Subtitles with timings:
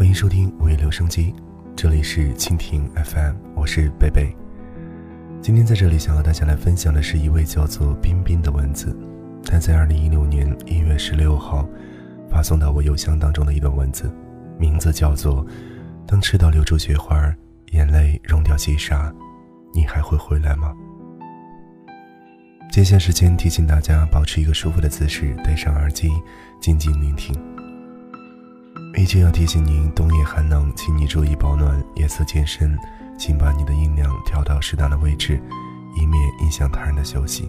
[0.00, 1.34] 欢迎收听午夜留声机，
[1.76, 4.34] 这里是蜻蜓 FM，我是贝贝。
[5.42, 8.96] 今天在这里想和大家来分享的是一位叫做彬彬的文字，
[9.44, 11.68] 他在二零一六年一月十六号
[12.30, 14.10] 发送到我邮箱当中的一段文字，
[14.58, 15.44] 名字叫做
[16.06, 17.30] 《当赤道留住雪花，
[17.72, 19.12] 眼泪融掉细沙，
[19.74, 20.72] 你还会回来吗？》
[22.72, 26.08] 接下时间提醒大家保持一个舒服的姿势，戴上耳机，
[26.58, 27.38] 静静聆听。
[28.96, 32.78] 依旧要提醒您，冬夜寒冷，请你注意保暖，夜色渐深，
[33.16, 35.40] 请把你的音量调到适当的位置，
[35.96, 37.48] 以免影响他人的休息。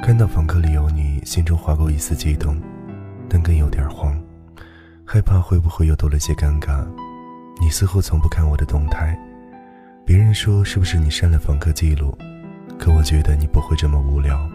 [0.00, 2.60] 看到访客里有你，心中划过一丝激动，
[3.28, 4.18] 但更有点慌。
[5.04, 6.84] 害怕会不会又多了些尴尬？
[7.60, 9.18] 你似乎从不看我的动态，
[10.04, 12.16] 别人说是不是你删了访客记录？
[12.78, 14.48] 可我觉得你不会这么无聊，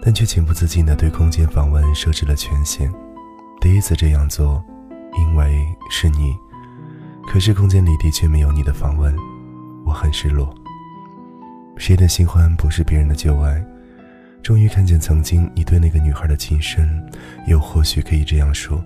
[0.00, 2.92] 但却情不自禁地对空间访问设置了权限。
[3.60, 4.62] 第一次这样做，
[5.18, 6.34] 因为是你，
[7.26, 9.14] 可是空间里的确没有你的访问，
[9.84, 10.54] 我很失落。
[11.76, 13.64] 谁的新欢不是别人的旧爱？
[14.42, 17.00] 终于看见曾经你对那个女孩的情深，
[17.46, 18.82] 又或许可以这样说。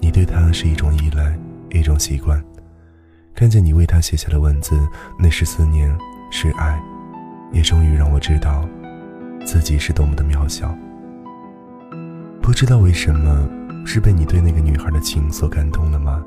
[0.00, 1.38] 你对她是一种依赖，
[1.70, 2.42] 一种习惯。
[3.34, 4.78] 看见你为她写下的文字，
[5.18, 5.94] 那是思念，
[6.30, 6.80] 是爱，
[7.52, 8.68] 也终于让我知道，
[9.44, 10.76] 自己是多么的渺小。
[12.42, 13.48] 不知道为什么，
[13.84, 16.22] 是被你对那个女孩的情所感动了吗？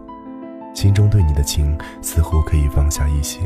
[0.76, 3.40] 心中对你的情似乎可以放下一些。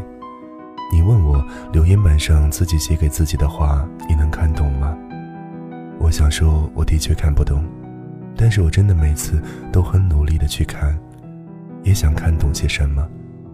[0.91, 4.95] 你问我留言板上自己写给自己的话，你能看懂吗？
[5.99, 7.63] 我想说，我的确看不懂。
[8.35, 10.97] 但是我真的每次都很努力的去看，
[11.83, 13.07] 也想看懂些什么，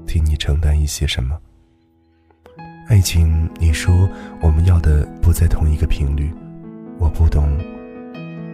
[0.07, 1.37] 替你承担一些什么。
[2.89, 4.09] 爱情，你说
[4.41, 6.33] 我们要的不在同一个频率，
[6.97, 7.55] 我不懂，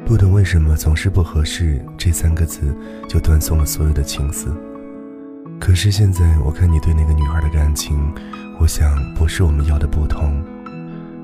[0.06, 2.76] 不懂为什么总是不合适这三个字
[3.08, 4.54] 就断送了所有的情思。
[5.58, 8.14] 可是现在我看你对那个女孩的感情，
[8.60, 10.44] 我想不是我们要的不同，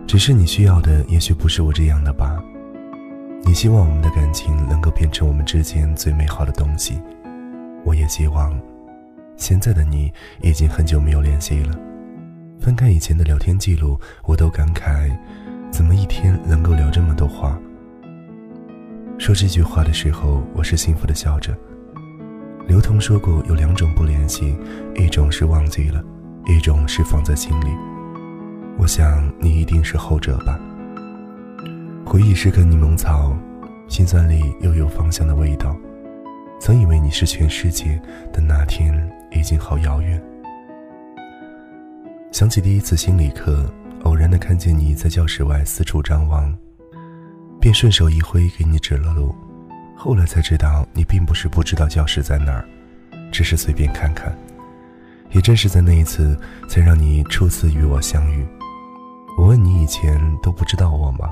[0.07, 2.41] 只是你需要的也许不是我这样的吧。
[3.43, 6.97] 你希望我们的感情能够变成我们之间最美好的东西，
[7.83, 8.57] 我也希望。
[9.35, 11.75] 现在的你已经很久没有联系了，
[12.61, 15.11] 翻看以前的聊天记录，我都感慨，
[15.71, 17.59] 怎么一天能够聊这么多话？
[19.17, 21.57] 说这句话的时候，我是幸福的笑着。
[22.67, 24.55] 刘同说过，有两种不联系，
[24.95, 26.03] 一种是忘记了，
[26.45, 27.69] 一种是放在心里。
[28.77, 30.59] 我想你一定是后者吧。
[32.05, 33.35] 回忆是根柠檬草，
[33.87, 35.75] 心酸里又有芳香的味道。
[36.59, 37.99] 曾以为你是全世界，
[38.31, 40.21] 但那天已经好遥远。
[42.31, 43.69] 想起第一次心理课，
[44.03, 46.51] 偶然的看见你在教室外四处张望，
[47.59, 49.35] 便顺手一挥给你指了路。
[49.97, 52.65] 后来才知道，你并不是不知道教室在哪儿，
[53.33, 54.33] 只是随便看看。
[55.31, 56.39] 也正是在那一次，
[56.69, 58.47] 才让你初次与我相遇。
[59.37, 61.29] 我问你以前都不知道我吗？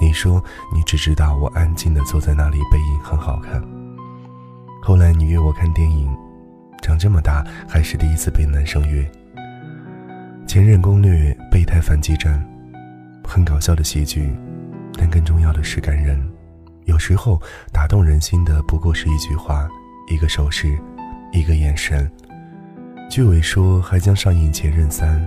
[0.00, 0.42] 你说
[0.72, 3.60] 你只知道我安静的坐在那里，背影很好看。
[4.80, 6.08] 后来你约我看电影，
[6.82, 9.04] 长这么大还是第一次被男生约。
[10.50, 12.44] 前任攻略备胎反击战，
[13.22, 14.36] 很搞笑的喜剧，
[14.98, 16.20] 但更重要的是感人。
[16.86, 17.40] 有时候
[17.72, 19.68] 打动人心的不过是一句话、
[20.08, 20.76] 一个手势、
[21.32, 22.10] 一个眼神。
[23.08, 25.24] 剧尾说还将上映《前任三》，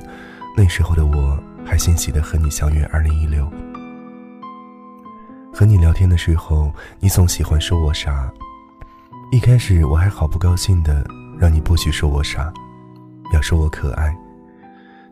[0.57, 3.49] 那时候的我还欣喜的和你相约二零一六。
[5.53, 6.69] 和你聊天的时候，
[6.99, 8.29] 你总喜欢说我傻。
[9.31, 11.01] 一开始我还好不高兴的，
[11.39, 12.51] 让你不许说我傻，
[13.33, 14.13] 要说我可爱。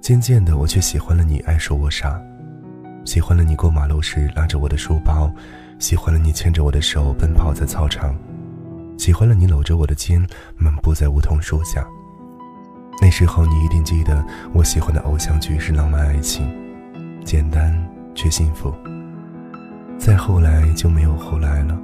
[0.01, 2.19] 渐渐的，我却喜欢了你爱说我傻，
[3.05, 5.31] 喜欢了你过马路时拉着我的书包，
[5.77, 8.15] 喜欢了你牵着我的手奔跑在操场，
[8.97, 10.19] 喜欢了你搂着我的肩
[10.57, 11.85] 漫步在梧桐树下。
[12.99, 16.51] 那时候你一定记得，我喜欢的偶像剧是浪漫爱情，
[17.23, 17.71] 简单
[18.15, 18.73] 却幸福。
[19.99, 21.79] 再后来就没有后来了。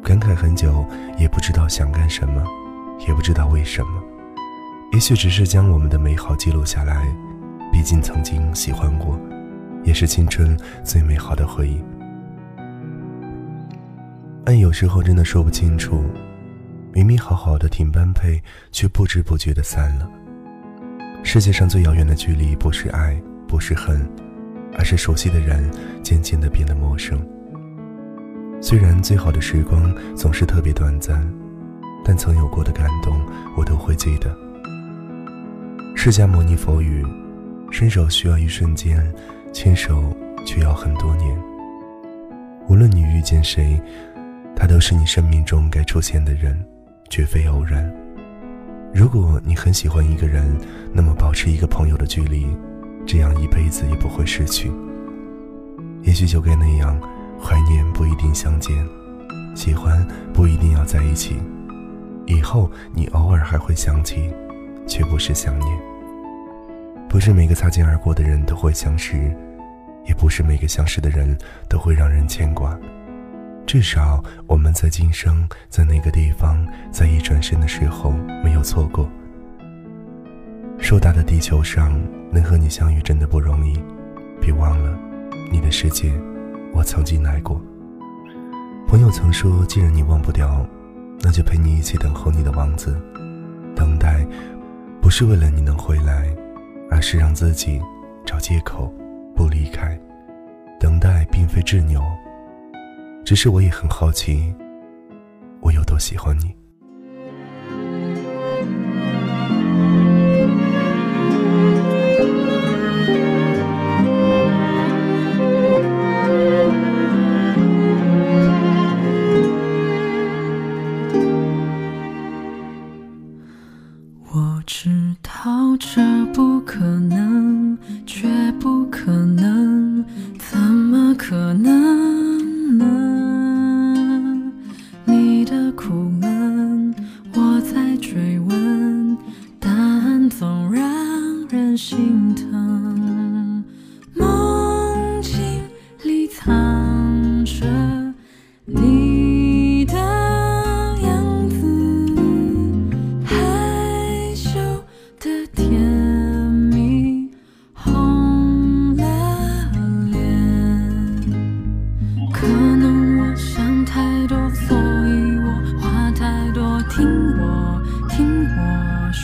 [0.00, 0.86] 感慨很久，
[1.18, 2.44] 也不知道想干什么，
[3.04, 4.03] 也不知道为什么。
[4.94, 7.04] 也许只是将我们的美好记录下来。
[7.72, 9.18] 毕竟曾经喜欢过，
[9.82, 11.82] 也是青春最美好的回忆。
[14.44, 16.04] 爱有时候真的说不清楚，
[16.92, 20.08] 明明好好的挺般配，却不知不觉的散了。
[21.24, 24.08] 世界上最遥远的距离，不是爱，不是恨。
[24.76, 25.70] 而是熟悉的人
[26.02, 27.20] 渐渐的变得陌生。
[28.60, 31.28] 虽然最好的时光总是特别短暂，
[32.04, 33.20] 但曾有过的感动
[33.56, 34.43] 我都会记得。
[35.94, 37.02] 释迦牟尼佛语：
[37.70, 39.00] 伸手需要一瞬间，
[39.52, 40.14] 牵手
[40.44, 41.38] 却要很多年。
[42.68, 43.80] 无论你遇见谁，
[44.54, 46.62] 他都是你生命中该出现的人，
[47.08, 47.90] 绝非偶然。
[48.92, 50.54] 如果你很喜欢一个人，
[50.92, 52.46] 那么保持一个朋友的距离，
[53.06, 54.70] 这样一辈子也不会失去。
[56.02, 57.00] 也许就该那样，
[57.40, 58.76] 怀念不一定相见，
[59.54, 61.36] 喜欢不一定要在一起。
[62.26, 64.30] 以后你偶尔还会想起，
[64.86, 65.78] 却不是想念。
[67.08, 69.34] 不是每个擦肩而过的人都会相识。
[70.06, 71.34] 也不是每个相识的人
[71.66, 72.78] 都会让人牵挂，
[73.66, 78.10] 至少我们在今生，在那个地方，在一转身的时候
[78.44, 79.08] 没有错过。
[80.78, 81.98] 硕大的地球上，
[82.30, 83.82] 能和你相遇真的不容易，
[84.42, 84.94] 别忘了，
[85.50, 86.12] 你的世界，
[86.74, 87.58] 我曾经来过。
[88.86, 90.66] 朋友曾说，既然你忘不掉，
[91.22, 92.94] 那就陪你一起等候你的王子。
[95.16, 96.28] 是为了你能回来，
[96.90, 97.80] 而是让自己
[98.26, 98.92] 找借口。
[99.36, 99.96] 不离开，
[100.80, 102.02] 等待并非执拗，
[103.24, 104.52] 只是我也很好奇，
[105.60, 106.52] 我有多喜欢你。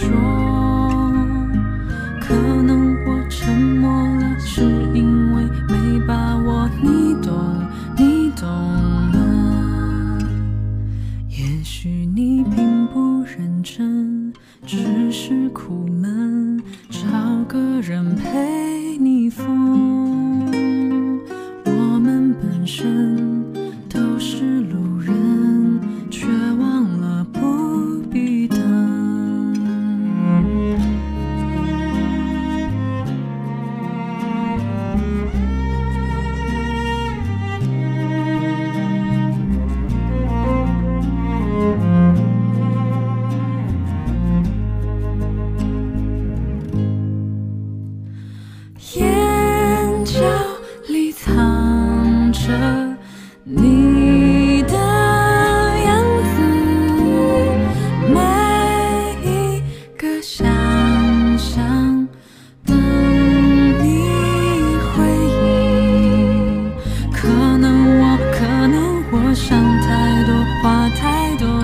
[0.01, 1.13] 说
[2.19, 4.63] 可能我沉默了是
[4.95, 7.31] 因为没把握你懂
[7.99, 8.49] 你懂
[9.13, 10.19] 吗？
[11.29, 14.33] 也许你并不认真
[14.65, 17.01] 只是苦闷找
[17.47, 18.17] 个人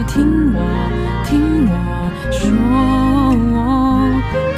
[0.07, 0.59] 听我，
[1.27, 1.75] 听我
[2.31, 2.41] 说。
[3.53, 3.55] 我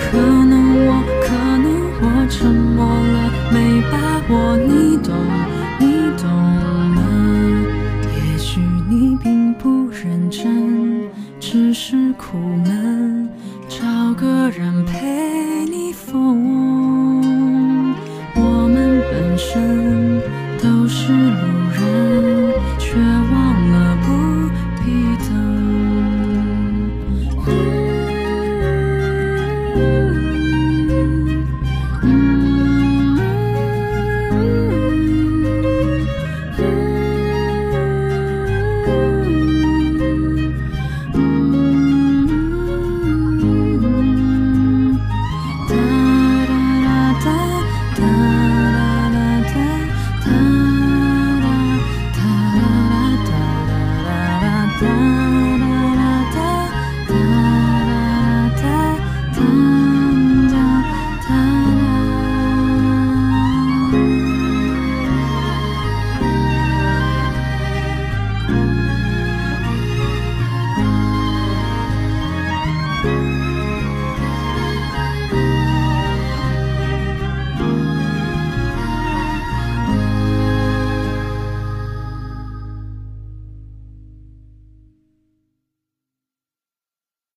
[0.01, 0.17] 可
[0.51, 0.53] 能
[0.87, 0.89] 我，
[1.23, 1.27] 可
[1.63, 1.67] 能
[2.01, 3.17] 我沉默了，
[3.53, 3.57] 没
[3.91, 3.95] 把
[4.29, 5.09] 握，你懂，